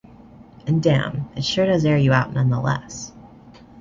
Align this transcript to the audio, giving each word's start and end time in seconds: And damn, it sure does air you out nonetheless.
And 0.65 0.81
damn, 0.81 1.29
it 1.35 1.45
sure 1.45 1.67
does 1.67 1.85
air 1.85 1.95
you 1.95 2.11
out 2.11 2.33
nonetheless. 2.33 3.11